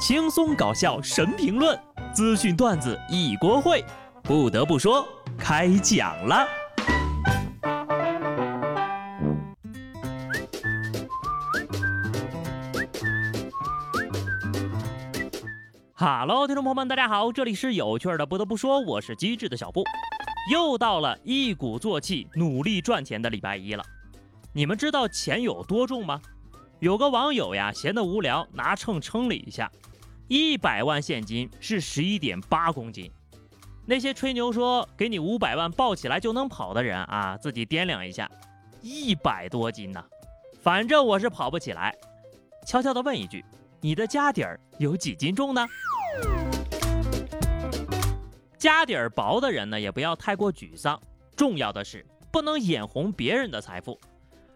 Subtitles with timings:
[0.00, 1.78] 轻松搞笑神评论，
[2.14, 3.84] 资讯段子一锅烩。
[4.22, 6.48] 不得不说，开讲了。
[15.92, 18.24] 哈喽，听众朋友们，大家好，这里是有趣的。
[18.24, 19.84] 不得不说，我是机智的小布。
[20.50, 23.84] 又到了一鼓作气努力赚钱的礼拜一了。
[24.54, 26.18] 你们知道钱有多重吗？
[26.78, 29.70] 有个网友呀，闲得无聊，拿秤称了一下，
[30.30, 33.10] 一百万现金是十一点八公斤。
[33.84, 38.30] 那些吹牛说给你五百万抱起来就能跑的人啊，自己掂量一下，
[38.80, 40.00] 一百多斤呢。
[40.62, 41.92] 反正我是跑不起来。
[42.64, 43.44] 悄悄地问一句，
[43.80, 45.66] 你的家底儿有几斤重呢？
[48.56, 51.02] 家底儿薄的人呢，也不要太过沮丧。
[51.34, 53.98] 重要的是，不能眼红别人的财富。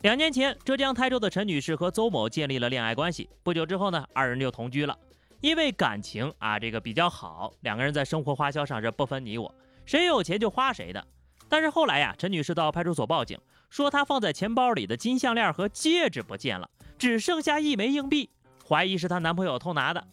[0.00, 3.28] 两年前，浙江台州的陈女士和邹某建立了恋爱关系。
[3.42, 4.96] 不久之后呢，二人就同居了。
[5.40, 9.54] 因为感情啊，这个比较好，两个人在生活花销上是不分你我，
[9.86, 11.06] 谁有钱就花谁的。
[11.48, 13.38] 但是后来呀，陈女士到派出所报警，
[13.70, 18.30] 说她放在钱包里的金项链和戒指不见了，只剩下一枚硬币，
[18.66, 20.06] 怀疑是她男朋友偷拿的。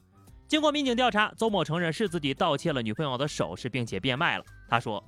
[0.48, 4.46] 经过民警调查，邹某承认是自己盗窃了女朋友的首饰，并且变卖了。
[4.70, 5.03] 他说：“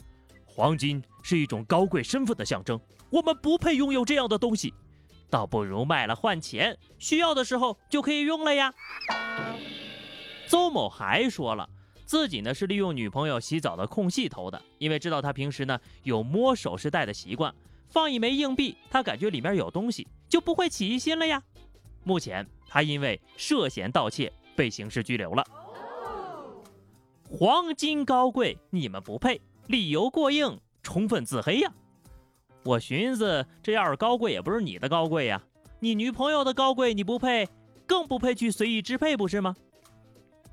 [0.46, 2.80] 黄金是一种高贵身份的象征。”
[3.10, 4.74] 我们不配拥有这样的东西，
[5.30, 8.74] 倒不如卖了换钱，需要的时候就可以用了呀。
[10.48, 11.70] 邹某还说了，
[12.06, 17.54] 自己呢是利用女朋友洗澡的空隙偷的，因为知道她平时呢有摸首饰袋的习惯，
[17.90, 21.44] 放一枚硬币，他感觉里面有东西，就不会起疑心了呀。
[22.04, 25.44] 目前他因为涉嫌盗窃被刑事拘留了。
[27.30, 31.70] 黄金高贵，你们不配，理由过硬，充分自黑呀。
[32.64, 35.44] 我寻思，这要是高贵，也不是你的高贵呀。
[35.82, 37.48] 你女朋友的高贵，你不配，
[37.86, 39.54] 更不配去随意支配，不是吗？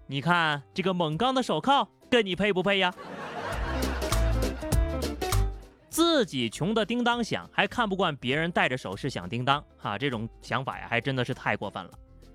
[0.07, 2.93] 你看这个锰钢的手铐，跟你配不配呀？
[5.89, 11.91] 自己穷的叮当响，还看不惯别人戴着首饰响叮当，哈，这种想法呀，还真的是太过分了。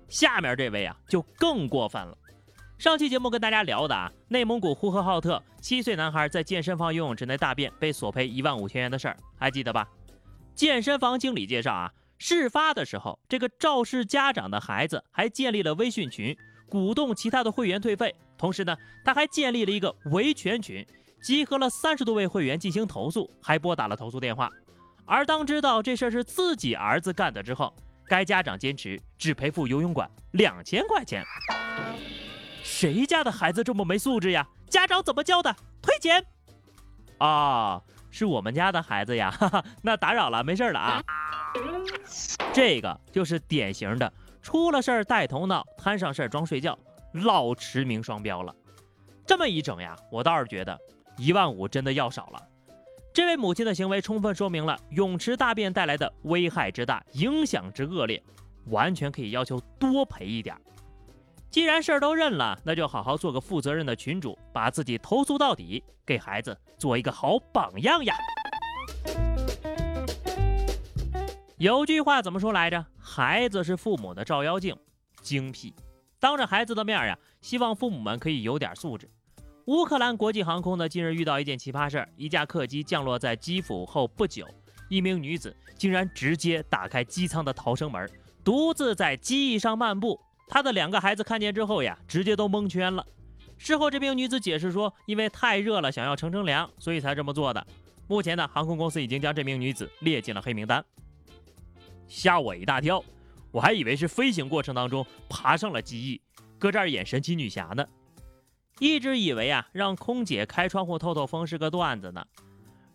[0.08, 2.16] 下面这位啊，就更过分了。
[2.76, 9.86] 上期节目跟大家聊的啊，内蒙古呼和浩特七岁男孩在健身房游泳池内大便被索赔一万五千元的事儿，还记得吧？
[10.56, 16.36] 健身房经理介绍啊，事发的时候，这个肇事家长的孩子还建立了微信群，
[16.70, 20.86] 鼓动其他的会员退费，同时呢，他还建立了一个维权群，
[21.20, 24.48] 集合了三十多位会员进行投诉，还拨打了投诉电话。
[25.04, 27.74] 而当知道这事儿是自己儿子干的之后，
[28.06, 31.24] 该家长坚持只赔付游泳馆两千块钱。
[32.62, 34.46] 谁家的孩子这么没素质呀？
[34.68, 35.54] 家长怎么教的？
[35.82, 36.24] 退钱！
[37.18, 37.82] 啊，
[38.12, 41.02] 是我们家的孩子呀，哈哈，那打扰了，没事了啊。
[42.52, 46.78] 这个就是典型的出了事儿带头闹，摊上事儿装睡觉，
[47.12, 48.54] 老驰名双标了。
[49.26, 50.78] 这么一整呀，我倒是觉得
[51.16, 52.42] 一万五真的要少了。
[53.12, 58.22] 这位母亲的行为充分说明了泳池大便带来的危害之大，影响之恶劣，
[58.66, 60.56] 完全可以要求多赔一点。
[61.50, 68.14] 既然事儿都认了，那就好好做个负责任的群主，把自己投诉到底，给孩子做一个好榜样呀。
[71.58, 72.86] 有句话怎么说来着？
[73.12, 74.72] 孩子是父母的照妖镜，
[75.20, 75.74] 精辟。
[76.20, 79.10] 当着孩子的面呀，希望父母们可以有点素质。
[79.66, 84.46] 乌克兰国际航空呢，近日遇到一件奇葩事儿：一架客机降落在基辅后不久，
[84.88, 88.08] 一名女子竟然直接打开机舱的逃生门，
[88.44, 90.20] 独自在机翼上漫步。
[90.46, 93.04] 她的两个孩子看见之后呀，直接都蒙圈了。
[93.58, 97.66] 事后，这名女子解释说，因为太热了，想要乘乘凉，所以才这么做的。
[98.06, 100.84] 目前呢，航空公司已经将这名女子列进了黑名单。
[102.10, 103.02] 吓我一大跳，
[103.52, 106.20] 我还以为是飞行过程当中爬上了机翼，
[106.58, 107.86] 搁这儿演神奇女侠呢。
[108.80, 112.26] 一直以为啊，让空姐开窗户透透风是个段子呢。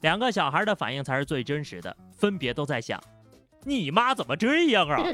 [0.02, 3.02] 两个小孩的反应才是最真实的，分别都在想：
[3.64, 5.00] 你妈怎么这样啊？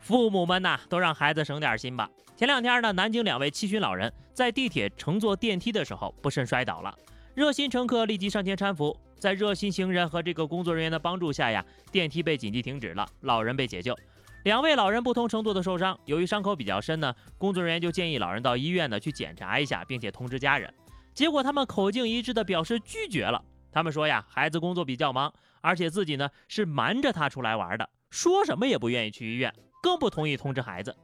[0.00, 2.08] 父母们呐，都让孩子省点心吧。
[2.34, 6.96] 前两天呢，南京两位七旬老人在地铁乘坐电梯的时候不慎摔倒了，
[7.34, 13.96] 热心乘客立即上前搀扶，在热心行人和这个工作人员的帮助下呀，电梯被紧急停止了，老人被解救。
[14.44, 20.72] 两位老人不同程度的受伤，由于伤口比较深呢，工作人员就建议老人到医院呢去检查一下，并且通知家人。
[21.14, 23.40] 结果他们口径一致的表示拒绝了。
[23.70, 29.54] 他们说呀，孩子工作比较忙，而且自己呢是瞒着他出来玩的，说什么也不愿意去医院。
[29.80, 30.94] 更不同意通知孩子。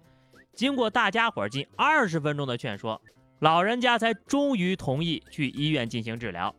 [0.55, 3.01] 经过大家伙近二十分钟的劝说，
[3.41, 6.55] 老人家才终于同意去医院进行治疗。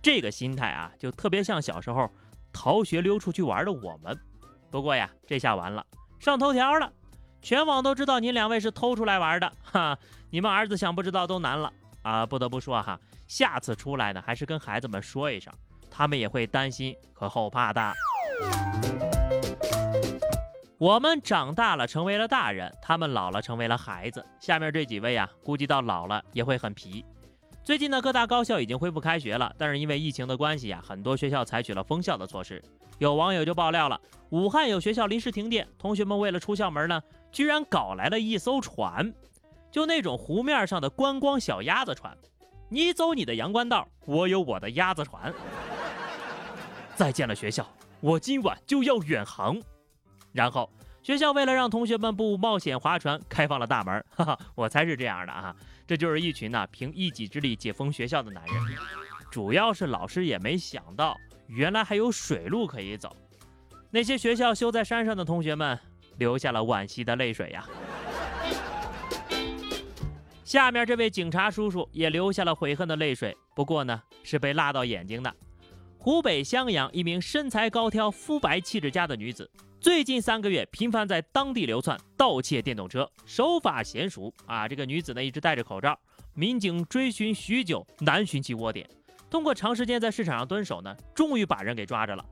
[0.00, 2.10] 这个心态啊，就特别像小时候
[2.52, 4.18] 逃学溜出去玩的我们。
[4.70, 5.84] 不过呀，这下完了，
[6.18, 6.92] 上头条了。
[7.42, 9.98] 全网都知道您两位是偷出来玩的，哈，
[10.30, 11.72] 你们儿子想不知道都难了
[12.02, 12.24] 啊！
[12.24, 15.52] 不得不说哈，下次出来呢，还是跟孩子们说一声，
[15.90, 17.92] 他们也会担心和后怕的。
[20.82, 24.26] 我们长大了，成为了大人；他们老了，成为了孩子。
[24.40, 27.04] 下面这几位啊，估计到老了也会很皮。
[27.62, 32.60] 最近呢，各大高校已经恢复开学了，但是因为疫情的关系呀，很多学校采取了封校的措施。
[32.98, 34.00] 有网友就爆料了，
[34.30, 37.00] 武汉有学校临时停电，同学们为了出校门呢，
[37.30, 39.14] 居然搞来了一艘船，
[39.70, 42.12] 就那种湖面上的观光小鸭子船。
[42.68, 45.32] 你走你的阳关道，我有我的鸭子船。
[46.96, 47.64] 再见了学校，
[48.00, 49.56] 我今晚就要远航。
[50.32, 50.68] 然后
[51.02, 54.04] 学校为了让同学们不冒险划船，开放了大门。
[54.16, 55.54] 哈哈，我猜是这样的啊，
[55.86, 58.54] 这就是一群呢凭一己之力解封学校的男人。
[59.30, 63.16] 主要是老师也没想到，原来还有水路可以走。
[63.90, 65.78] 那些学校修在山上的同学们
[66.18, 67.66] 流下了惋惜的泪水呀。
[70.44, 75.34] 下面这位警察叔叔也流下了悔恨的泪水，不过呢是被辣到眼睛的。
[75.98, 79.50] 湖北襄阳一名身材高挑、肤白气质佳的女子。
[79.82, 84.68] 最近三个月，频繁在当地流窜盗窃电动车，手法娴熟啊！
[84.68, 85.98] 这个女子呢，一直戴着口罩，
[86.34, 88.88] 民警追寻许久，难寻其窝点。
[89.28, 92.24] 通过长时间在市场上蹲守呢，终于把人给抓着了。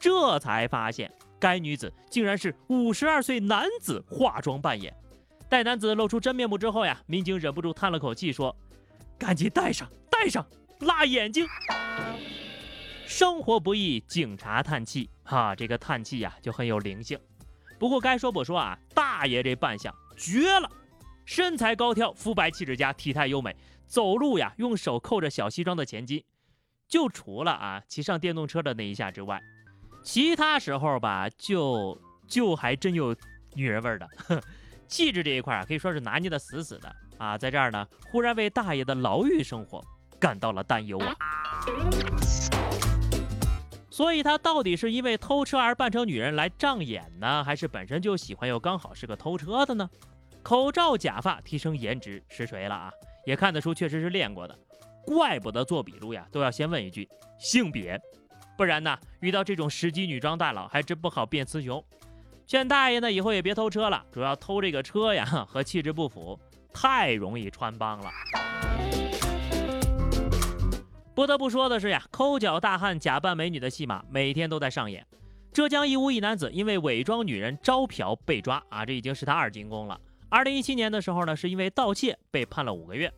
[0.00, 4.90] 这才发现，该女子竟然是五十二岁男子化妆扮演。
[5.46, 8.56] 待男子露出真面目之后呀，民警忍不住叹了口气，说
[9.18, 10.46] ：“赶紧戴上，戴上，
[10.80, 11.46] 辣眼睛。”
[13.06, 17.18] 生活不易，警察叹气，哈，这个叹气呀就很有灵性。
[17.78, 20.70] 不过该说不说啊，大爷这扮相绝了，
[21.24, 23.54] 身材高挑，肤白气质佳，体态优美，
[23.86, 26.24] 走路呀用手扣着小西装的前襟，
[26.88, 29.40] 就除了啊骑上电动车的那一下之外，
[30.02, 33.14] 其他时候吧就就还真有
[33.54, 34.08] 女人味儿的。
[34.88, 39.84] 气质这一块啊可以说是拿捏的死死的啊，在这儿呢忽然为大爷的牢狱生活
[40.20, 41.16] 感到了担忧啊。
[43.94, 49.88] 所以他到底是因为偷车而扮成女人来障眼呢，还是本身就喜欢又刚好是个偷车的呢？
[50.42, 52.90] 口罩假发提升颜值实锤了啊，
[53.24, 54.58] 也看得出确实是练过的，
[55.06, 57.08] 怪不得做笔录呀都要先问一句
[57.38, 57.96] 性别，
[58.58, 61.80] 不然呢遇到这种十级女装大佬还真不好变雌雄。
[62.48, 66.36] 劝大爷呢以后也别偷车了，主要偷这个车呀和气质不符，
[66.72, 68.10] 太容易穿帮了。
[71.14, 75.06] 不得不说的是呀，抠脚大汉假扮美女的戏码每天都在上演。
[75.52, 80.00] 浙江义乌一男子因为伪装女人招嫖被抓啊，这已经是他二进宫了。
[80.28, 83.12] 二零一七年的时候呢，是因为盗窃被判了五个月。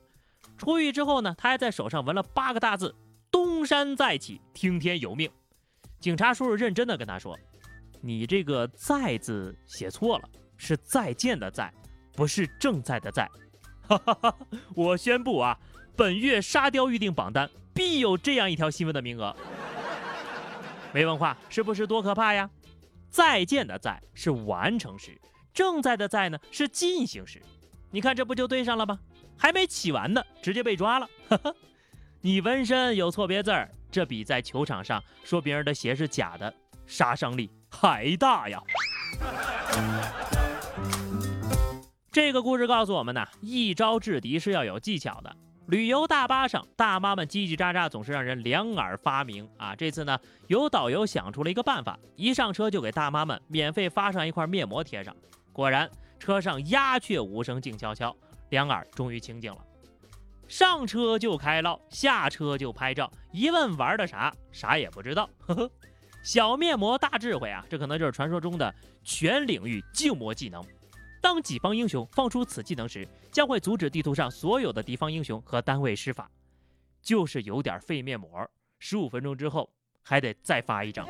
[0.58, 2.94] 出狱之后呢，他还在手上纹了八个大字
[3.32, 5.30] ：“东山再起，听天由命。”
[5.98, 7.38] 警察叔叔认真的跟他说
[8.02, 10.28] ：“你这个‘再’字写错了，
[10.58, 11.72] 是再见的再，
[12.12, 13.26] 不是正在的在。”
[13.88, 14.36] 哈哈哈！
[14.74, 15.58] 我宣布啊，
[15.96, 17.50] 本月沙雕预定榜单。
[17.74, 19.36] 必有这样一条新闻的名额。
[20.94, 22.48] 没文化是不是多可怕呀？
[23.10, 25.20] 再见的在是完成时，
[25.52, 27.42] 正在的在呢是进行时。
[27.90, 28.98] 你看这不就对上了吗？
[29.36, 31.06] 还没起完呢，直接被抓了。
[32.22, 36.52] 你纹身有错别字儿，这比在球场上说别人的鞋是假的
[36.86, 38.58] 杀伤力还大呀。
[42.10, 45.36] 这个故事告诉我们呢，一招制敌是要有技巧的。
[45.66, 49.74] 旅游大巴上，大妈们叽叽喳喳，总是让人两耳发明啊！
[49.74, 55.14] 这次呢，有导游想出了一个办法，一上车就给大妈们免费发上一块面膜贴上。
[55.52, 58.14] 果然，车上鸦雀无声，静悄悄，
[58.50, 59.58] 两耳终于清静了。
[60.46, 65.28] 上车就开唠，下车就拍照，一问玩的啥，啥也不知道。
[65.40, 65.70] 呵呵，
[66.22, 70.64] 小面膜大智慧啊，这可能就是传说中的全领域静默技能。
[71.20, 76.30] 当己方英雄放出此技能时，将会阻止地图上所有的敌方英雄和单位施法，
[77.02, 78.28] 就是有点费面膜。
[78.78, 79.68] 十五分钟之后
[80.02, 81.06] 还得再发一张。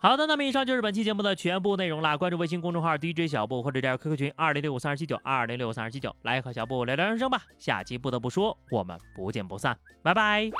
[0.00, 2.16] 好的，那么以上就是本期节目的全部内容啦。
[2.16, 7.42] 关注微信公众号 DJ 小布或者加 QQ 群二零六五三二七九二零六五三二七九，来和小布聊聊人生吧。
[7.58, 10.50] 下期不得不说，我们不见不散，拜拜。